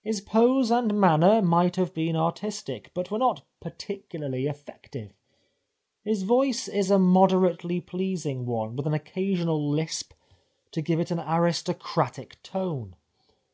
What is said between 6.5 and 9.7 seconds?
is a moderately pleasing one, with an occasional